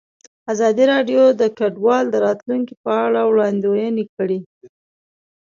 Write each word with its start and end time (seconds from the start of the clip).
ازادي 0.53 0.83
راډیو 0.93 1.23
د 1.41 1.43
کډوال 1.57 2.05
د 2.11 2.15
راتلونکې 2.25 2.75
په 2.83 2.91
اړه 3.05 3.21
وړاندوینې 3.31 4.05
کړې. 4.15 4.39